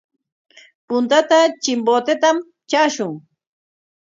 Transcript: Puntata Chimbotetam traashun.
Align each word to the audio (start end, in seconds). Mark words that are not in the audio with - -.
Puntata 0.87 1.37
Chimbotetam 1.61 2.37
traashun. 2.69 3.11